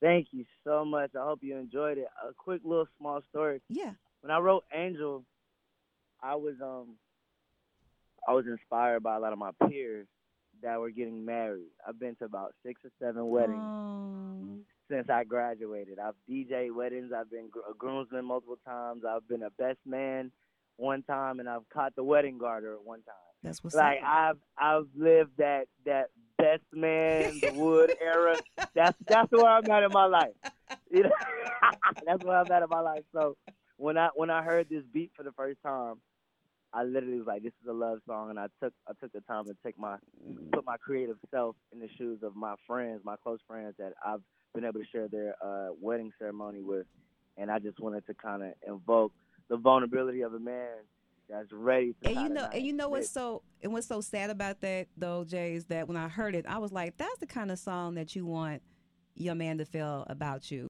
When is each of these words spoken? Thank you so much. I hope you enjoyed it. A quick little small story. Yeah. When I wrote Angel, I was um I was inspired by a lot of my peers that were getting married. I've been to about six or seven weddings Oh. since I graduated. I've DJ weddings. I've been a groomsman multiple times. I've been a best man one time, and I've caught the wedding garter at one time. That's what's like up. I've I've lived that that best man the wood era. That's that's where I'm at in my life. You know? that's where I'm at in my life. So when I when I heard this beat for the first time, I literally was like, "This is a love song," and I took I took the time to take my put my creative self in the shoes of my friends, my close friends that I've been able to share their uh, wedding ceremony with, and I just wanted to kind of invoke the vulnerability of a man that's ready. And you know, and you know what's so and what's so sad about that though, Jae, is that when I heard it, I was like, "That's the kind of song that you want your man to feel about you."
Thank 0.00 0.28
you 0.32 0.44
so 0.64 0.84
much. 0.84 1.10
I 1.18 1.24
hope 1.24 1.40
you 1.42 1.56
enjoyed 1.56 1.98
it. 1.98 2.06
A 2.28 2.32
quick 2.34 2.60
little 2.64 2.88
small 2.98 3.20
story. 3.30 3.60
Yeah. 3.68 3.92
When 4.20 4.30
I 4.30 4.38
wrote 4.38 4.64
Angel, 4.74 5.24
I 6.22 6.34
was 6.34 6.54
um 6.62 6.96
I 8.28 8.32
was 8.32 8.46
inspired 8.46 9.02
by 9.02 9.16
a 9.16 9.20
lot 9.20 9.32
of 9.32 9.38
my 9.38 9.50
peers 9.68 10.06
that 10.62 10.80
were 10.80 10.90
getting 10.90 11.24
married. 11.24 11.68
I've 11.86 11.98
been 11.98 12.16
to 12.16 12.24
about 12.24 12.54
six 12.64 12.80
or 12.84 12.90
seven 13.00 13.28
weddings 13.28 13.60
Oh. 13.62 14.58
since 14.90 15.08
I 15.10 15.24
graduated. 15.24 15.98
I've 15.98 16.14
DJ 16.28 16.74
weddings. 16.74 17.12
I've 17.16 17.30
been 17.30 17.50
a 17.70 17.74
groomsman 17.74 18.24
multiple 18.24 18.58
times. 18.66 19.02
I've 19.08 19.26
been 19.28 19.42
a 19.44 19.50
best 19.50 19.78
man 19.86 20.30
one 20.76 21.02
time, 21.04 21.40
and 21.40 21.48
I've 21.48 21.68
caught 21.70 21.94
the 21.94 22.04
wedding 22.04 22.38
garter 22.38 22.74
at 22.74 22.84
one 22.84 23.02
time. 23.02 23.14
That's 23.42 23.62
what's 23.62 23.76
like 23.76 23.98
up. 24.02 24.08
I've 24.08 24.36
I've 24.58 24.86
lived 24.96 25.32
that 25.38 25.66
that 25.84 26.06
best 26.38 26.62
man 26.72 27.38
the 27.40 27.52
wood 27.52 27.92
era. 28.00 28.36
That's 28.74 28.96
that's 29.06 29.30
where 29.30 29.46
I'm 29.46 29.70
at 29.70 29.82
in 29.82 29.92
my 29.92 30.06
life. 30.06 30.34
You 30.90 31.04
know? 31.04 31.10
that's 32.06 32.24
where 32.24 32.38
I'm 32.38 32.50
at 32.50 32.62
in 32.62 32.68
my 32.68 32.80
life. 32.80 33.04
So 33.12 33.36
when 33.76 33.98
I 33.98 34.08
when 34.14 34.30
I 34.30 34.42
heard 34.42 34.68
this 34.70 34.82
beat 34.92 35.12
for 35.16 35.22
the 35.22 35.32
first 35.32 35.58
time, 35.62 35.96
I 36.72 36.84
literally 36.84 37.18
was 37.18 37.26
like, 37.26 37.42
"This 37.42 37.52
is 37.62 37.68
a 37.68 37.72
love 37.72 37.98
song," 38.06 38.30
and 38.30 38.38
I 38.38 38.46
took 38.62 38.72
I 38.88 38.92
took 39.00 39.12
the 39.12 39.20
time 39.22 39.44
to 39.46 39.56
take 39.64 39.78
my 39.78 39.96
put 40.52 40.64
my 40.64 40.76
creative 40.76 41.16
self 41.30 41.56
in 41.72 41.80
the 41.80 41.88
shoes 41.96 42.20
of 42.22 42.36
my 42.36 42.54
friends, 42.66 43.00
my 43.04 43.16
close 43.22 43.40
friends 43.46 43.74
that 43.78 43.92
I've 44.04 44.20
been 44.54 44.64
able 44.64 44.80
to 44.80 44.86
share 44.90 45.08
their 45.08 45.34
uh, 45.44 45.68
wedding 45.80 46.12
ceremony 46.18 46.62
with, 46.62 46.86
and 47.36 47.50
I 47.50 47.58
just 47.58 47.80
wanted 47.80 48.06
to 48.06 48.14
kind 48.14 48.42
of 48.42 48.52
invoke 48.66 49.12
the 49.48 49.56
vulnerability 49.56 50.22
of 50.22 50.34
a 50.34 50.40
man 50.40 50.76
that's 51.28 51.52
ready. 51.52 51.94
And 52.02 52.16
you 52.16 52.28
know, 52.28 52.48
and 52.52 52.64
you 52.64 52.72
know 52.72 52.88
what's 52.88 53.10
so 53.10 53.42
and 53.62 53.72
what's 53.72 53.86
so 53.86 54.00
sad 54.00 54.30
about 54.30 54.60
that 54.60 54.88
though, 54.96 55.24
Jae, 55.24 55.54
is 55.56 55.64
that 55.66 55.88
when 55.88 55.96
I 55.96 56.08
heard 56.08 56.34
it, 56.34 56.46
I 56.46 56.58
was 56.58 56.72
like, 56.72 56.96
"That's 56.96 57.18
the 57.18 57.26
kind 57.26 57.50
of 57.50 57.58
song 57.58 57.94
that 57.94 58.14
you 58.14 58.24
want 58.26 58.62
your 59.14 59.34
man 59.34 59.58
to 59.58 59.64
feel 59.64 60.06
about 60.08 60.50
you." 60.50 60.64